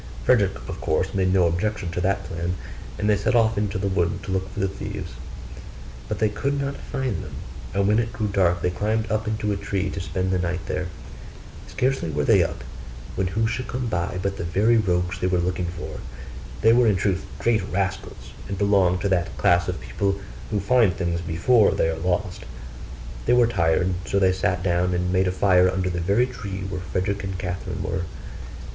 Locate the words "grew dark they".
8.11-8.71